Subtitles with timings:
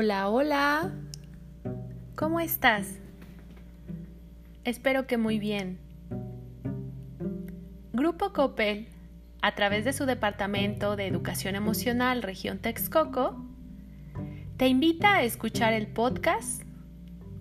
[0.00, 0.92] Hola, hola.
[2.14, 3.00] ¿Cómo estás?
[4.62, 5.80] Espero que muy bien.
[7.92, 8.86] Grupo Coppel,
[9.42, 13.44] a través de su Departamento de Educación Emocional Región Texcoco,
[14.56, 16.62] te invita a escuchar el podcast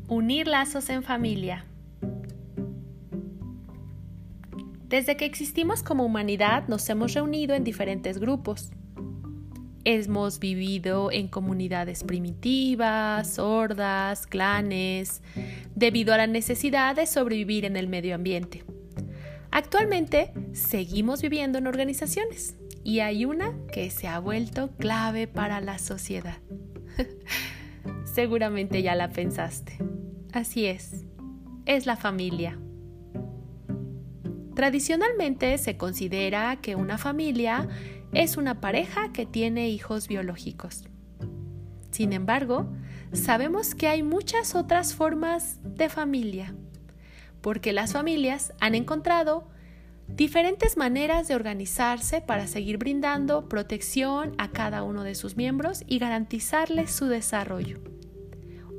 [0.07, 1.63] Unir Lazos en Familia.
[4.87, 8.71] Desde que existimos como humanidad nos hemos reunido en diferentes grupos
[9.89, 15.21] Hemos vivido en comunidades primitivas, sordas, clanes,
[15.75, 18.65] debido a la necesidad de sobrevivir en el medio ambiente.
[19.49, 25.79] Actualmente seguimos viviendo en organizaciones y hay una que se ha vuelto clave para la
[25.79, 26.39] sociedad.
[28.03, 29.77] Seguramente ya la pensaste.
[30.33, 31.05] Así es,
[31.65, 32.59] es la familia.
[34.53, 37.69] Tradicionalmente se considera que una familia
[38.17, 40.85] es una pareja que tiene hijos biológicos.
[41.91, 42.67] Sin embargo,
[43.13, 46.55] sabemos que hay muchas otras formas de familia,
[47.41, 49.47] porque las familias han encontrado
[50.07, 55.99] diferentes maneras de organizarse para seguir brindando protección a cada uno de sus miembros y
[55.99, 57.81] garantizarles su desarrollo.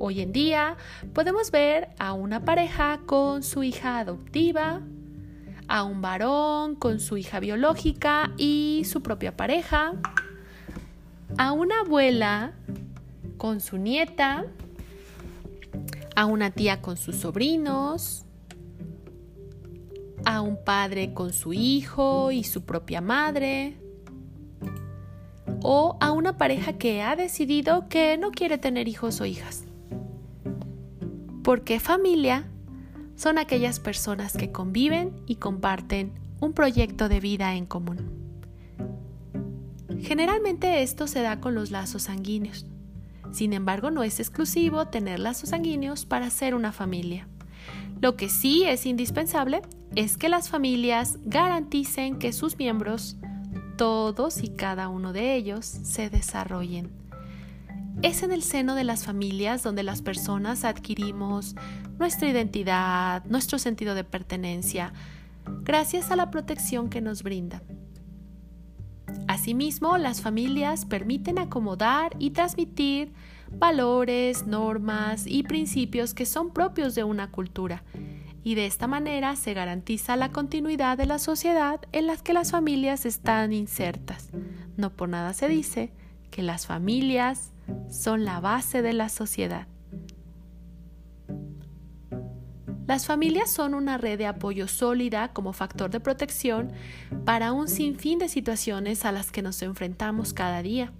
[0.00, 0.76] Hoy en día
[1.12, 4.82] podemos ver a una pareja con su hija adoptiva,
[5.68, 9.92] a un varón con su hija biológica y su propia pareja,
[11.36, 12.52] a una abuela
[13.36, 14.46] con su nieta,
[16.16, 18.24] a una tía con sus sobrinos,
[20.24, 23.76] a un padre con su hijo y su propia madre,
[25.62, 29.64] o a una pareja que ha decidido que no quiere tener hijos o hijas.
[31.42, 32.48] Porque familia
[33.18, 37.98] son aquellas personas que conviven y comparten un proyecto de vida en común.
[40.00, 42.64] Generalmente esto se da con los lazos sanguíneos.
[43.32, 47.26] Sin embargo, no es exclusivo tener lazos sanguíneos para ser una familia.
[48.00, 49.62] Lo que sí es indispensable
[49.96, 53.16] es que las familias garanticen que sus miembros,
[53.76, 57.07] todos y cada uno de ellos, se desarrollen
[58.02, 61.56] es en el seno de las familias donde las personas adquirimos
[61.98, 64.92] nuestra identidad, nuestro sentido de pertenencia,
[65.62, 67.62] gracias a la protección que nos brindan.
[69.26, 73.12] Asimismo, las familias permiten acomodar y transmitir
[73.50, 77.82] valores, normas y principios que son propios de una cultura,
[78.44, 82.52] y de esta manera se garantiza la continuidad de la sociedad en la que las
[82.52, 84.30] familias están insertas.
[84.76, 85.92] No por nada se dice
[86.30, 87.52] que las familias
[87.90, 89.66] son la base de la sociedad.
[92.86, 96.72] Las familias son una red de apoyo sólida como factor de protección
[97.26, 100.92] para un sinfín de situaciones a las que nos enfrentamos cada día.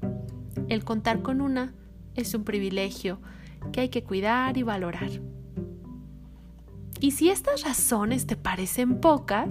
[0.69, 1.73] El contar con una
[2.15, 3.21] es un privilegio
[3.73, 5.09] que hay que cuidar y valorar.
[7.01, 9.49] Y si estas razones te parecen pocas,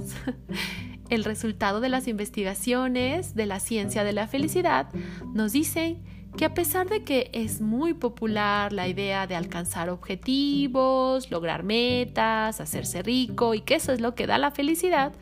[1.09, 4.89] el resultado de las investigaciones de la ciencia de la felicidad
[5.33, 5.99] nos dice
[6.37, 12.61] que a pesar de que es muy popular la idea de alcanzar objetivos, lograr metas,
[12.61, 15.13] hacerse rico y que eso es lo que da la felicidad,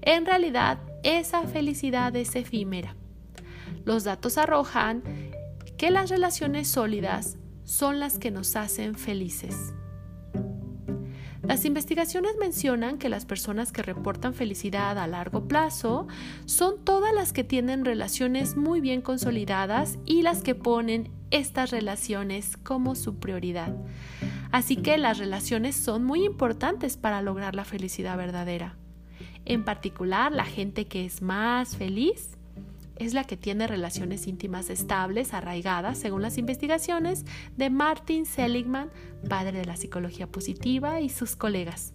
[0.00, 2.96] en realidad esa felicidad es efímera.
[3.84, 5.02] Los datos arrojan
[5.76, 9.74] que las relaciones sólidas son las que nos hacen felices.
[11.46, 16.06] Las investigaciones mencionan que las personas que reportan felicidad a largo plazo
[16.46, 22.56] son todas las que tienen relaciones muy bien consolidadas y las que ponen estas relaciones
[22.56, 23.76] como su prioridad.
[24.52, 28.76] Así que las relaciones son muy importantes para lograr la felicidad verdadera.
[29.44, 32.33] En particular, la gente que es más feliz
[32.96, 37.24] es la que tiene relaciones íntimas estables, arraigadas, según las investigaciones
[37.56, 38.90] de Martin Seligman,
[39.28, 41.92] padre de la psicología positiva, y sus colegas.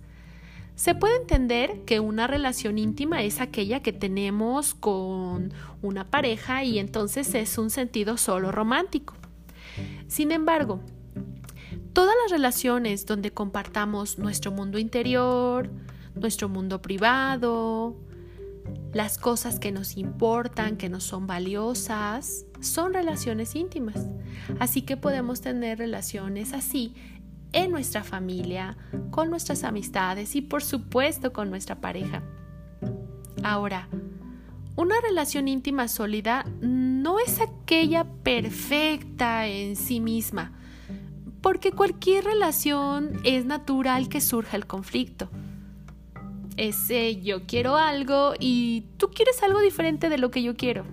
[0.75, 6.79] Se puede entender que una relación íntima es aquella que tenemos con una pareja y
[6.79, 9.13] entonces es un sentido solo romántico.
[10.07, 10.79] Sin embargo,
[11.91, 15.69] todas las relaciones donde compartamos nuestro mundo interior,
[16.15, 17.97] nuestro mundo privado,
[18.93, 24.07] las cosas que nos importan, que nos son valiosas, son relaciones íntimas.
[24.59, 26.93] Así que podemos tener relaciones así
[27.51, 28.77] en nuestra familia,
[29.11, 32.23] con nuestras amistades y por supuesto con nuestra pareja.
[33.43, 33.87] Ahora,
[34.75, 40.53] una relación íntima sólida no es aquella perfecta en sí misma,
[41.41, 45.29] porque cualquier relación es natural que surja el conflicto
[46.59, 50.85] ese yo quiero algo y tú quieres algo diferente de lo que yo quiero.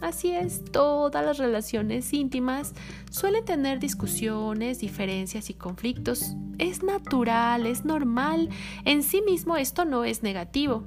[0.00, 2.74] Así es, todas las relaciones íntimas
[3.10, 6.34] suelen tener discusiones, diferencias y conflictos.
[6.58, 8.50] Es natural, es normal.
[8.84, 10.84] En sí mismo esto no es negativo.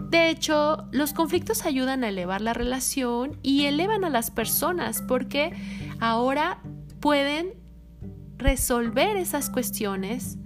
[0.00, 5.52] De hecho, los conflictos ayudan a elevar la relación y elevan a las personas porque
[6.00, 6.62] ahora
[7.00, 7.54] pueden
[8.38, 10.38] resolver esas cuestiones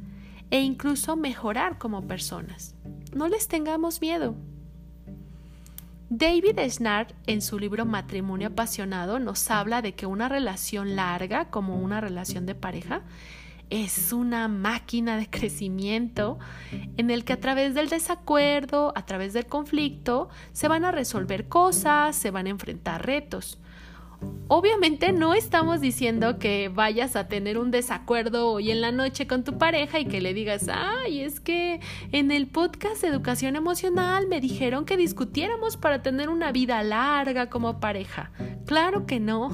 [0.50, 2.74] e incluso mejorar como personas.
[3.14, 4.34] No les tengamos miedo.
[6.08, 11.76] David Schnarr, en su libro Matrimonio Apasionado, nos habla de que una relación larga, como
[11.76, 13.02] una relación de pareja,
[13.70, 16.38] es una máquina de crecimiento
[16.96, 21.48] en el que a través del desacuerdo, a través del conflicto, se van a resolver
[21.48, 23.58] cosas, se van a enfrentar retos.
[24.48, 29.42] Obviamente no estamos diciendo que vayas a tener un desacuerdo hoy en la noche con
[29.42, 31.80] tu pareja y que le digas, ay, es que
[32.12, 37.50] en el podcast de educación emocional me dijeron que discutiéramos para tener una vida larga
[37.50, 38.30] como pareja.
[38.66, 39.50] Claro que no.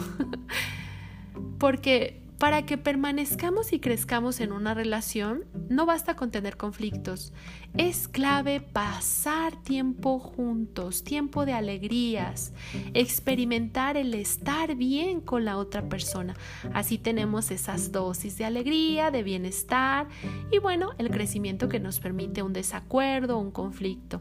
[1.59, 7.33] Porque para que permanezcamos y crezcamos en una relación, no basta con tener conflictos.
[7.77, 12.53] Es clave pasar tiempo juntos, tiempo de alegrías,
[12.95, 16.35] experimentar el estar bien con la otra persona.
[16.75, 20.09] Así tenemos esas dosis de alegría, de bienestar
[20.51, 24.21] y bueno, el crecimiento que nos permite un desacuerdo, un conflicto.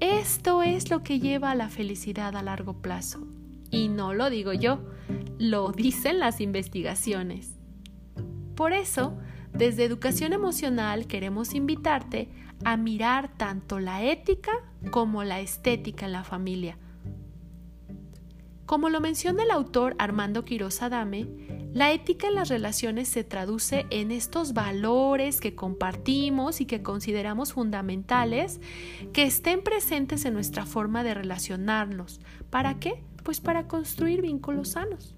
[0.00, 3.26] Esto es lo que lleva a la felicidad a largo plazo.
[3.70, 4.80] Y no lo digo yo,
[5.40, 7.56] lo dicen las investigaciones.
[8.54, 9.16] Por eso,
[9.54, 12.28] desde Educación Emocional queremos invitarte
[12.62, 14.52] a mirar tanto la ética
[14.90, 16.76] como la estética en la familia.
[18.66, 21.26] Como lo menciona el autor Armando Quiroz Adame,
[21.72, 27.54] la ética en las relaciones se traduce en estos valores que compartimos y que consideramos
[27.54, 28.60] fundamentales
[29.14, 32.20] que estén presentes en nuestra forma de relacionarnos.
[32.50, 33.02] ¿Para qué?
[33.24, 35.14] Pues para construir vínculos sanos.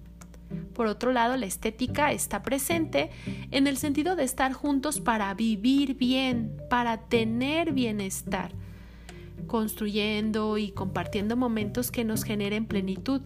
[0.73, 3.11] Por otro lado, la estética está presente
[3.51, 8.51] en el sentido de estar juntos para vivir bien, para tener bienestar,
[9.47, 13.21] construyendo y compartiendo momentos que nos generen plenitud.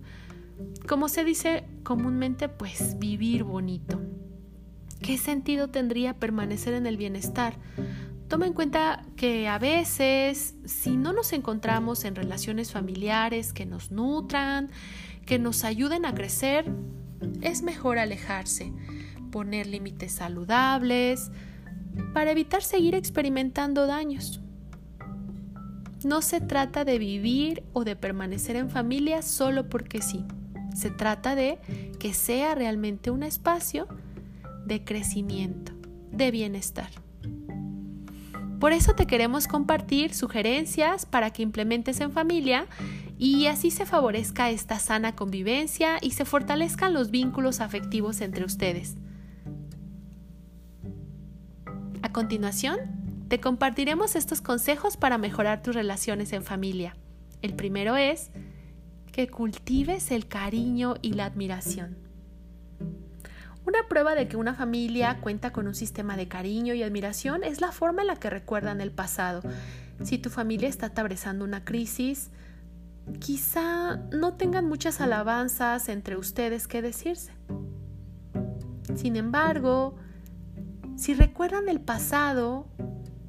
[0.87, 4.01] Como se dice comúnmente, pues vivir bonito.
[5.01, 7.55] ¿Qué sentido tendría permanecer en el bienestar?
[8.27, 13.91] Toma en cuenta que a veces, si no nos encontramos en relaciones familiares que nos
[13.91, 14.69] nutran,
[15.25, 16.65] que nos ayuden a crecer,
[17.41, 18.71] es mejor alejarse,
[19.31, 21.31] poner límites saludables,
[22.13, 24.41] para evitar seguir experimentando daños.
[26.03, 30.25] No se trata de vivir o de permanecer en familia solo porque sí.
[30.75, 31.57] Se trata de
[31.99, 33.87] que sea realmente un espacio
[34.65, 35.71] de crecimiento,
[36.11, 36.89] de bienestar.
[38.59, 42.67] Por eso te queremos compartir sugerencias para que implementes en familia
[43.17, 48.95] y así se favorezca esta sana convivencia y se fortalezcan los vínculos afectivos entre ustedes.
[52.03, 52.77] A continuación,
[53.27, 56.95] te compartiremos estos consejos para mejorar tus relaciones en familia.
[57.41, 58.29] El primero es
[59.11, 61.97] que cultives el cariño y la admiración.
[63.65, 67.59] Una prueba de que una familia cuenta con un sistema de cariño y admiración es
[67.59, 69.41] la forma en la que recuerdan el pasado.
[70.03, 72.29] Si tu familia está atravesando una crisis,
[73.19, 77.31] quizá no tengan muchas alabanzas entre ustedes que decirse.
[78.95, 79.95] Sin embargo,
[80.95, 82.67] si recuerdan el pasado,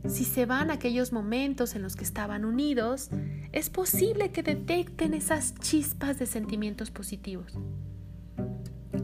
[0.07, 3.11] si se van aquellos momentos en los que estaban unidos,
[3.53, 7.59] es posible que detecten esas chispas de sentimientos positivos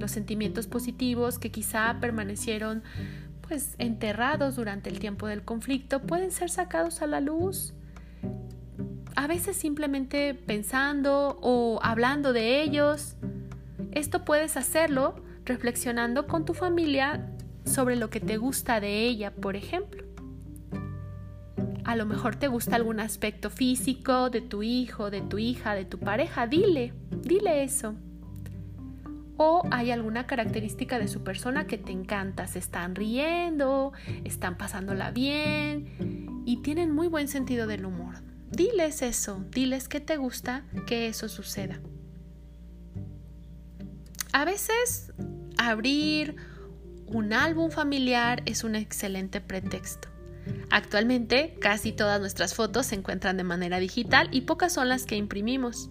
[0.04, 2.82] los sentimientos positivos que quizá permanecieron
[3.46, 7.74] pues enterrados durante el tiempo del conflicto pueden ser sacados a la luz.
[9.16, 13.16] A veces simplemente pensando o hablando de ellos.
[13.92, 17.30] Esto puedes hacerlo reflexionando con tu familia
[17.64, 20.04] sobre lo que te gusta de ella, por ejemplo.
[21.84, 25.84] A lo mejor te gusta algún aspecto físico de tu hijo, de tu hija, de
[25.84, 26.46] tu pareja.
[26.46, 26.92] Dile,
[27.22, 27.94] dile eso
[29.36, 33.92] o hay alguna característica de su persona que te encanta, se están riendo,
[34.24, 38.14] están pasándola bien y tienen muy buen sentido del humor.
[38.54, 41.80] Diles eso, diles que te gusta que eso suceda.
[44.32, 45.12] A veces
[45.58, 46.36] abrir
[47.06, 50.08] un álbum familiar es un excelente pretexto.
[50.70, 55.16] Actualmente casi todas nuestras fotos se encuentran de manera digital y pocas son las que
[55.16, 55.90] imprimimos.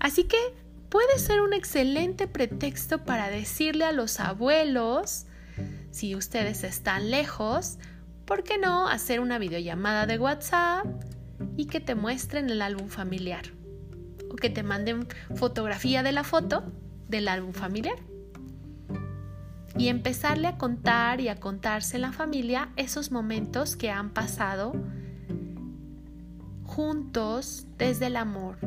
[0.00, 0.38] Así que
[0.90, 5.24] puede ser un excelente pretexto para decirle a los abuelos,
[5.90, 7.78] si ustedes están lejos,
[8.26, 10.86] ¿por qué no hacer una videollamada de WhatsApp
[11.56, 13.56] y que te muestren el álbum familiar?
[14.36, 16.62] que te manden fotografía de la foto
[17.08, 17.96] del álbum familiar.
[19.76, 24.72] Y empezarle a contar y a contarse en la familia esos momentos que han pasado
[26.64, 28.58] juntos desde el amor.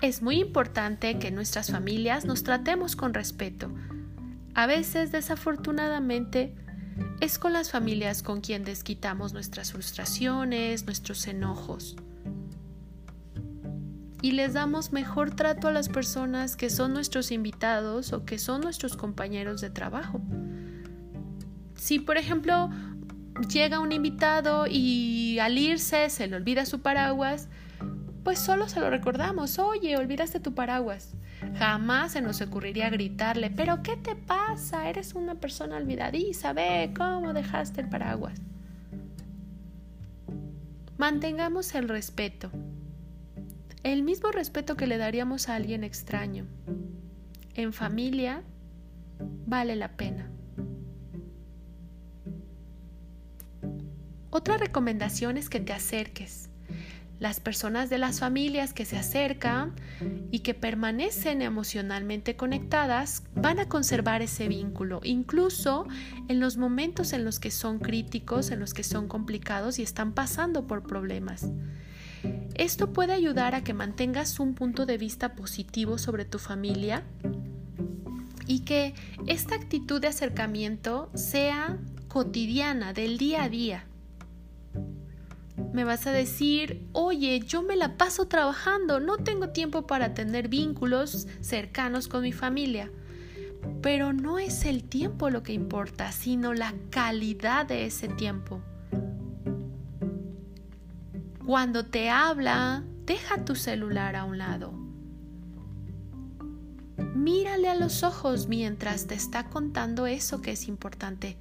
[0.00, 3.72] Es muy importante que nuestras familias nos tratemos con respeto.
[4.54, 6.54] A veces, desafortunadamente,
[7.20, 11.96] es con las familias con quien desquitamos nuestras frustraciones, nuestros enojos.
[14.20, 18.60] Y les damos mejor trato a las personas que son nuestros invitados o que son
[18.60, 20.20] nuestros compañeros de trabajo.
[21.74, 22.70] Si, por ejemplo,
[23.48, 27.48] llega un invitado y al irse se le olvida su paraguas,
[28.24, 31.14] pues solo se lo recordamos, oye, olvidaste tu paraguas.
[31.58, 34.88] Jamás se nos ocurriría gritarle, pero ¿qué te pasa?
[34.88, 38.40] Eres una persona olvidadiza, ve cómo dejaste el paraguas.
[40.98, 42.50] Mantengamos el respeto,
[43.82, 46.46] el mismo respeto que le daríamos a alguien extraño.
[47.54, 48.42] En familia
[49.46, 50.30] vale la pena.
[54.30, 56.51] Otra recomendación es que te acerques.
[57.22, 59.76] Las personas de las familias que se acercan
[60.32, 65.86] y que permanecen emocionalmente conectadas van a conservar ese vínculo, incluso
[66.26, 70.14] en los momentos en los que son críticos, en los que son complicados y están
[70.14, 71.46] pasando por problemas.
[72.54, 77.04] Esto puede ayudar a que mantengas un punto de vista positivo sobre tu familia
[78.48, 78.94] y que
[79.28, 83.86] esta actitud de acercamiento sea cotidiana, del día a día.
[85.72, 90.48] Me vas a decir, oye, yo me la paso trabajando, no tengo tiempo para tener
[90.48, 92.90] vínculos cercanos con mi familia.
[93.80, 98.60] Pero no es el tiempo lo que importa, sino la calidad de ese tiempo.
[101.46, 104.72] Cuando te habla, deja tu celular a un lado.
[107.14, 111.36] Mírale a los ojos mientras te está contando eso que es importante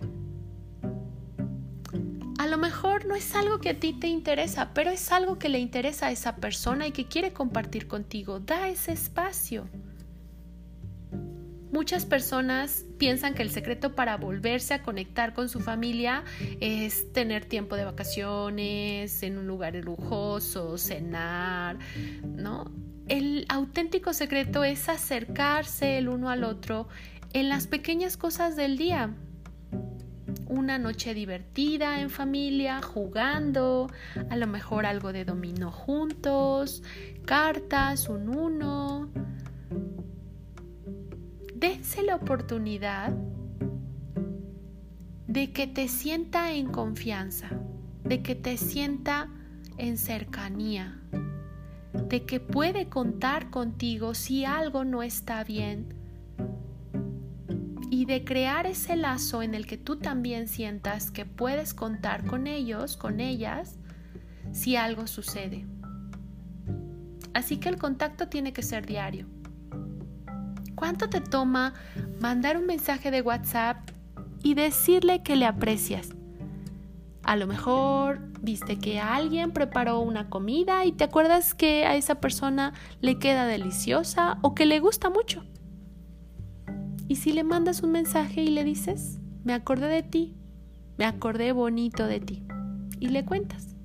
[2.51, 5.57] lo mejor no es algo que a ti te interesa, pero es algo que le
[5.57, 8.41] interesa a esa persona y que quiere compartir contigo.
[8.41, 9.69] Da ese espacio.
[11.71, 16.25] Muchas personas piensan que el secreto para volverse a conectar con su familia
[16.59, 21.79] es tener tiempo de vacaciones, en un lugar lujoso, cenar,
[22.21, 22.69] ¿no?
[23.07, 26.89] El auténtico secreto es acercarse el uno al otro
[27.31, 29.15] en las pequeñas cosas del día,
[30.51, 33.89] una noche divertida en familia, jugando,
[34.29, 36.83] a lo mejor algo de dominó juntos,
[37.25, 39.09] cartas, un uno.
[41.55, 43.13] Dense la oportunidad
[45.27, 47.49] de que te sienta en confianza,
[48.03, 49.29] de que te sienta
[49.77, 50.99] en cercanía,
[51.93, 56.00] de que puede contar contigo si algo no está bien
[58.01, 62.47] y de crear ese lazo en el que tú también sientas que puedes contar con
[62.47, 63.77] ellos, con ellas,
[64.53, 65.67] si algo sucede.
[67.35, 69.27] Así que el contacto tiene que ser diario.
[70.73, 71.75] ¿Cuánto te toma
[72.19, 73.91] mandar un mensaje de WhatsApp
[74.41, 76.09] y decirle que le aprecias?
[77.21, 82.15] A lo mejor viste que alguien preparó una comida y te acuerdas que a esa
[82.15, 85.45] persona le queda deliciosa o que le gusta mucho.
[87.11, 90.33] Y si le mandas un mensaje y le dices, me acordé de ti,
[90.97, 92.45] me acordé bonito de ti,
[93.01, 93.75] y le cuentas.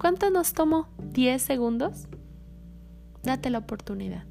[0.00, 0.88] ¿Cuánto nos tomó?
[1.12, 2.08] ¿10 segundos?
[3.22, 4.24] Date la oportunidad.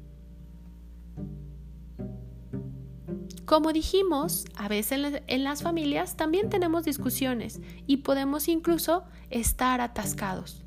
[3.44, 10.64] Como dijimos, a veces en las familias también tenemos discusiones y podemos incluso estar atascados.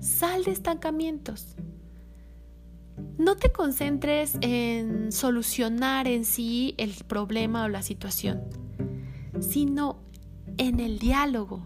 [0.00, 1.54] Sal de estancamientos.
[3.18, 8.42] No te concentres en solucionar en sí el problema o la situación,
[9.38, 10.00] sino
[10.56, 11.62] en el diálogo.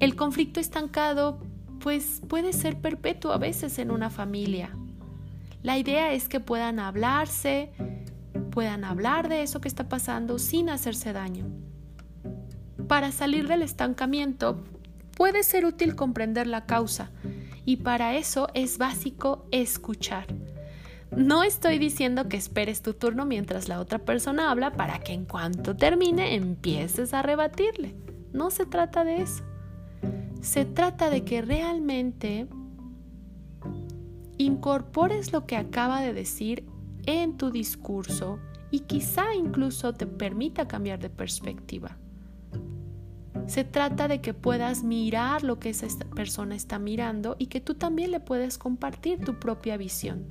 [0.00, 1.38] El conflicto estancado
[1.80, 4.70] pues puede ser perpetuo a veces en una familia.
[5.62, 7.72] La idea es que puedan hablarse,
[8.50, 11.44] puedan hablar de eso que está pasando sin hacerse daño.
[12.88, 14.64] Para salir del estancamiento
[15.14, 17.10] puede ser útil comprender la causa
[17.66, 20.26] y para eso es básico escuchar.
[21.14, 25.24] No estoy diciendo que esperes tu turno mientras la otra persona habla para que en
[25.24, 27.94] cuanto termine empieces a rebatirle.
[28.32, 29.44] No se trata de eso.
[30.40, 32.46] Se trata de que realmente
[34.38, 36.64] incorpores lo que acaba de decir
[37.06, 38.38] en tu discurso
[38.70, 41.98] y quizá incluso te permita cambiar de perspectiva.
[43.46, 47.74] Se trata de que puedas mirar lo que esa persona está mirando y que tú
[47.74, 50.26] también le puedes compartir tu propia visión.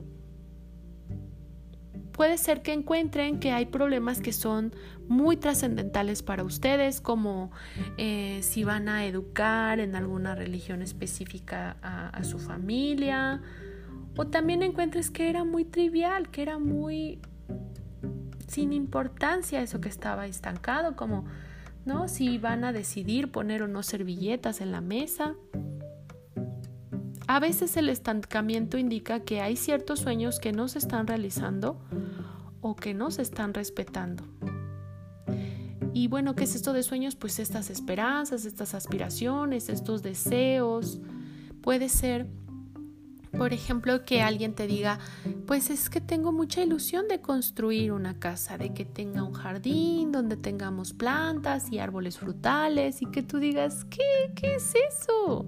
[2.11, 4.73] Puede ser que encuentren que hay problemas que son
[5.07, 7.51] muy trascendentales para ustedes, como
[7.97, 13.41] eh, si van a educar en alguna religión específica a su familia,
[14.17, 17.19] o también encuentres que era muy trivial, que era muy
[18.47, 21.25] sin importancia eso que estaba estancado, como,
[21.85, 22.07] ¿no?
[22.07, 25.35] Si van a decidir poner o no servilletas en la mesa.
[27.27, 31.79] A veces el estancamiento indica que hay ciertos sueños que no se están realizando
[32.61, 34.23] o que no se están respetando.
[35.93, 37.15] Y bueno, ¿qué es esto de sueños?
[37.15, 40.99] Pues estas esperanzas, estas aspiraciones, estos deseos.
[41.61, 42.27] Puede ser
[43.37, 44.99] por ejemplo, que alguien te diga,
[45.45, 50.11] pues es que tengo mucha ilusión de construir una casa, de que tenga un jardín
[50.11, 54.31] donde tengamos plantas y árboles frutales y que tú digas, ¿qué?
[54.35, 55.47] ¿Qué es eso?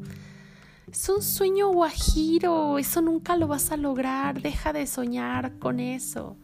[0.91, 6.37] Es un sueño guajiro, eso nunca lo vas a lograr, deja de soñar con eso.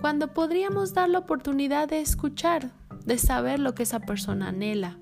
[0.00, 2.70] Cuando podríamos dar la oportunidad de escuchar,
[3.04, 4.98] de saber lo que esa persona anhela,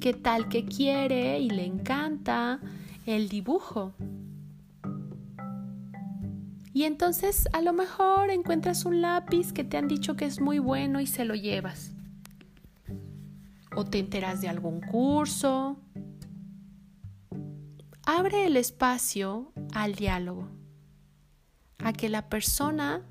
[0.00, 2.60] qué tal que quiere y le encanta,
[3.06, 3.92] el dibujo.
[6.74, 10.58] Y entonces a lo mejor encuentras un lápiz que te han dicho que es muy
[10.58, 11.92] bueno y se lo llevas.
[13.76, 15.76] O te enteras de algún curso.
[18.04, 20.48] Abre el espacio al diálogo,
[21.78, 23.02] a que la persona,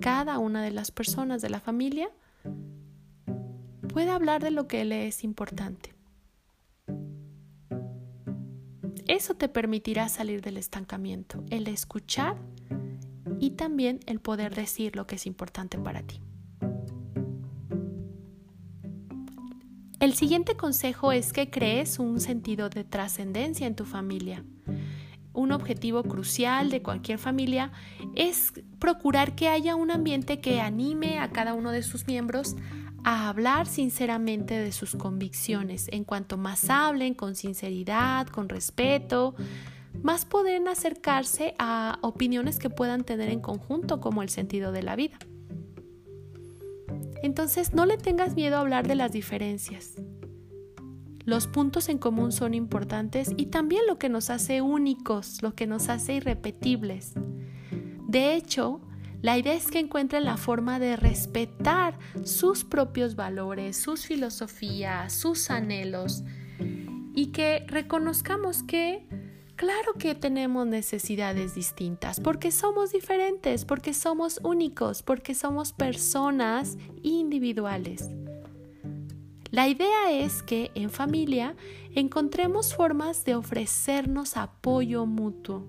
[0.00, 2.10] cada una de las personas de la familia,
[3.88, 5.93] pueda hablar de lo que le es importante.
[9.06, 12.36] Eso te permitirá salir del estancamiento, el escuchar
[13.38, 16.20] y también el poder decir lo que es importante para ti.
[20.00, 24.44] El siguiente consejo es que crees un sentido de trascendencia en tu familia.
[25.32, 27.72] Un objetivo crucial de cualquier familia
[28.14, 32.56] es procurar que haya un ambiente que anime a cada uno de sus miembros
[33.04, 35.88] a hablar sinceramente de sus convicciones.
[35.92, 39.34] En cuanto más hablen con sinceridad, con respeto,
[40.02, 44.96] más podrán acercarse a opiniones que puedan tener en conjunto como el sentido de la
[44.96, 45.18] vida.
[47.22, 49.94] Entonces no le tengas miedo a hablar de las diferencias.
[51.24, 55.66] Los puntos en común son importantes y también lo que nos hace únicos, lo que
[55.66, 57.14] nos hace irrepetibles.
[58.06, 58.82] De hecho,
[59.24, 65.50] la idea es que encuentren la forma de respetar sus propios valores, sus filosofías, sus
[65.50, 66.24] anhelos
[67.14, 69.06] y que reconozcamos que
[69.56, 78.10] claro que tenemos necesidades distintas porque somos diferentes, porque somos únicos, porque somos personas individuales.
[79.50, 81.56] La idea es que en familia
[81.94, 85.66] encontremos formas de ofrecernos apoyo mutuo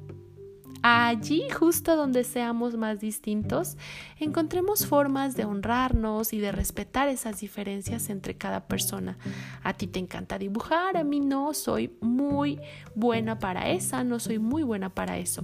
[0.87, 3.75] allí, justo donde seamos más distintos,
[4.19, 9.17] encontremos formas de honrarnos y de respetar esas diferencias entre cada persona.
[9.63, 12.59] A ti te encanta dibujar, a mí no, soy muy
[12.93, 15.43] buena para esa, no soy muy buena para eso.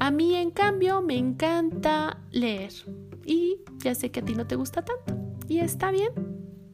[0.00, 2.72] A mí, en cambio, me encanta leer
[3.24, 5.16] y ya sé que a ti no te gusta tanto
[5.48, 6.10] y está bien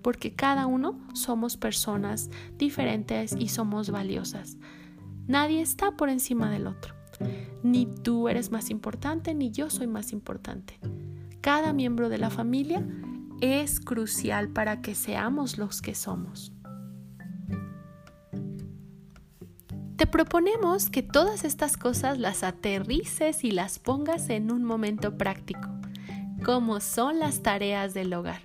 [0.02, 4.58] porque cada uno somos personas diferentes y somos valiosas.
[5.28, 7.03] Nadie está por encima del otro.
[7.62, 10.78] Ni tú eres más importante, ni yo soy más importante.
[11.40, 12.86] Cada miembro de la familia
[13.40, 16.52] es crucial para que seamos los que somos.
[19.96, 25.68] Te proponemos que todas estas cosas las aterrices y las pongas en un momento práctico,
[26.44, 28.40] como son las tareas del hogar.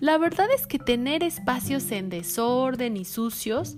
[0.00, 3.76] La verdad es que tener espacios en desorden y sucios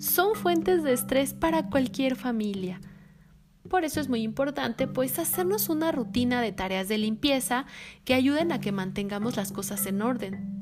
[0.00, 2.80] son fuentes de estrés para cualquier familia
[3.70, 7.64] por eso es muy importante pues hacernos una rutina de tareas de limpieza
[8.04, 10.60] que ayuden a que mantengamos las cosas en orden.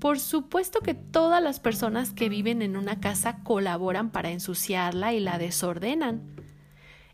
[0.00, 5.20] Por supuesto que todas las personas que viven en una casa colaboran para ensuciarla y
[5.20, 6.22] la desordenan.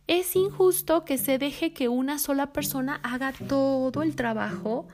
[0.07, 4.87] Es injusto que se deje que una sola persona haga todo el trabajo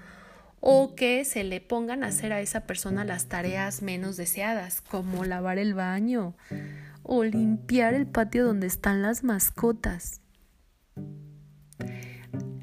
[0.60, 5.24] o que se le pongan a hacer a esa persona las tareas menos deseadas, como
[5.24, 6.34] lavar el baño
[7.12, 10.20] o limpiar el patio donde están las mascotas.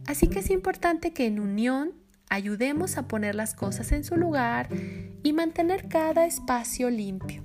[0.05, 1.91] Así que es importante que en unión
[2.29, 4.69] ayudemos a poner las cosas en su lugar
[5.21, 7.43] y mantener cada espacio limpio.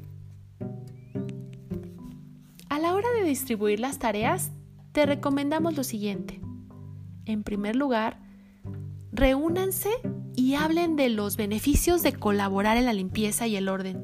[2.69, 4.53] A la hora de distribuir las tareas,
[4.93, 6.41] te recomendamos lo siguiente.
[7.25, 8.21] En primer lugar,
[9.11, 9.91] reúnanse
[10.37, 14.03] y hablen de los beneficios de colaborar en la limpieza y el orden.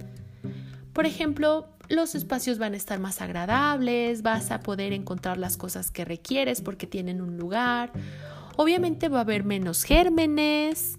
[0.92, 5.90] Por ejemplo, los espacios van a estar más agradables, vas a poder encontrar las cosas
[5.90, 7.92] que requieres porque tienen un lugar.
[8.57, 10.98] Obviamente va a haber menos gérmenes,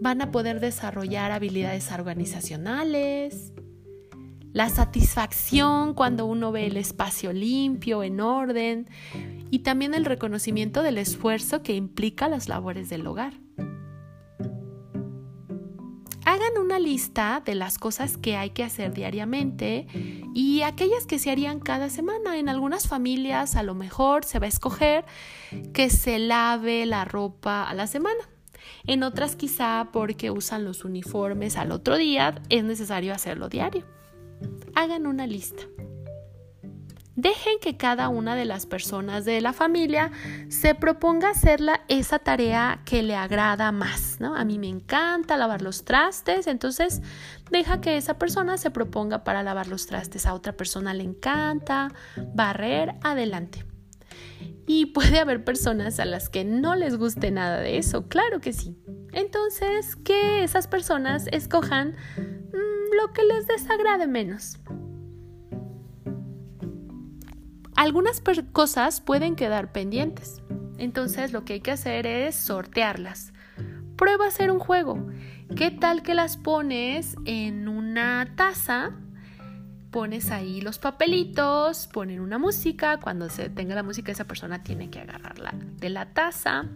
[0.00, 3.52] van a poder desarrollar habilidades organizacionales,
[4.52, 8.88] la satisfacción cuando uno ve el espacio limpio, en orden,
[9.50, 13.34] y también el reconocimiento del esfuerzo que implica las labores del hogar.
[16.24, 19.86] Hagan una lista de las cosas que hay que hacer diariamente
[20.34, 22.38] y aquellas que se harían cada semana.
[22.38, 25.04] En algunas familias a lo mejor se va a escoger
[25.72, 28.28] que se lave la ropa a la semana.
[28.84, 33.84] En otras quizá porque usan los uniformes al otro día es necesario hacerlo diario.
[34.74, 35.64] Hagan una lista.
[37.14, 40.10] Dejen que cada una de las personas de la familia
[40.48, 44.34] se proponga hacerla esa tarea que le agrada más, ¿no?
[44.34, 47.02] A mí me encanta lavar los trastes, entonces
[47.50, 50.24] deja que esa persona se proponga para lavar los trastes.
[50.24, 51.92] A otra persona le encanta
[52.34, 53.66] barrer, adelante.
[54.66, 58.54] Y puede haber personas a las que no les guste nada de eso, claro que
[58.54, 58.78] sí.
[59.12, 64.58] Entonces, que esas personas escojan mm, lo que les desagrade menos.
[67.82, 70.40] Algunas cosas pueden quedar pendientes.
[70.78, 73.32] Entonces lo que hay que hacer es sortearlas.
[73.96, 75.04] Prueba a hacer un juego.
[75.56, 78.92] ¿Qué tal que las pones en una taza?
[79.90, 83.00] Pones ahí los papelitos, ponen una música.
[83.00, 86.66] Cuando se tenga la música, esa persona tiene que agarrarla de la taza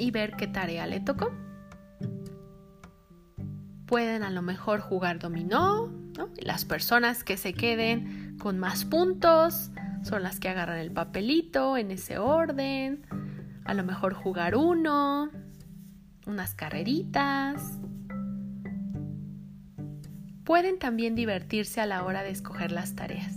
[0.00, 1.30] y ver qué tarea le tocó.
[3.86, 5.92] Pueden a lo mejor jugar dominó,
[6.38, 9.70] Las personas que se queden con más puntos
[10.06, 13.04] son las que agarran el papelito en ese orden.
[13.64, 15.30] A lo mejor jugar uno,
[16.26, 17.80] unas carreritas.
[20.44, 23.34] Pueden también divertirse a la hora de escoger las tareas.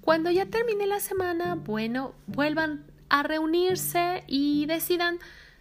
[0.00, 5.18] Cuando ya termine la semana, bueno, vuelvan a reunirse y decidan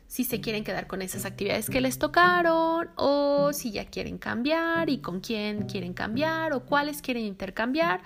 [0.07, 4.89] si se quieren quedar con esas actividades que les tocaron o si ya quieren cambiar
[4.89, 8.01] y con quién quieren cambiar o cuáles quieren intercambiar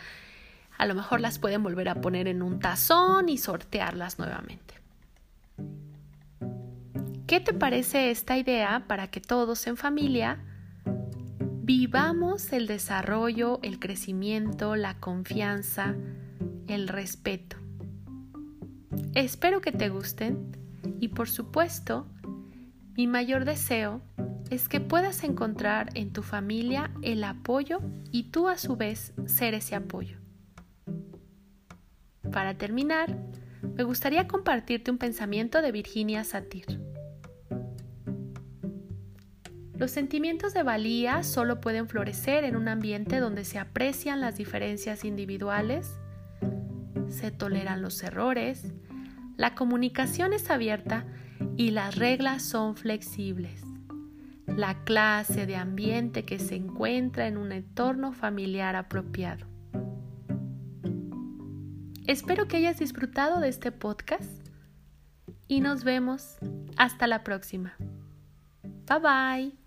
[0.78, 4.76] a lo mejor las pueden volver a poner en un tazón y sortearlas nuevamente.
[7.28, 10.40] ¿Qué te parece esta idea para que todos en familia
[11.64, 15.96] vivamos el desarrollo, el crecimiento, la confianza,
[16.68, 17.58] el respeto?
[19.16, 20.56] Espero que te gusten
[21.00, 22.08] y por supuesto,
[22.96, 24.02] mi mayor deseo
[24.50, 27.80] es que puedas encontrar en tu familia el apoyo
[28.12, 30.25] y tú a su vez ser ese apoyo.
[32.36, 33.15] Para terminar,
[33.78, 36.82] me gustaría compartirte un pensamiento de Virginia Satir.
[39.78, 45.06] Los sentimientos de valía solo pueden florecer en un ambiente donde se aprecian las diferencias
[45.06, 45.98] individuales,
[47.08, 48.74] se toleran los errores,
[49.38, 51.06] la comunicación es abierta
[51.56, 53.62] y las reglas son flexibles.
[54.45, 59.55] La clase de ambiente que se encuentra en un entorno familiar apropiado.
[62.08, 64.30] Espero que hayas disfrutado de este podcast
[65.48, 66.38] y nos vemos
[66.78, 67.76] hasta la próxima.
[68.88, 69.64] Bye bye.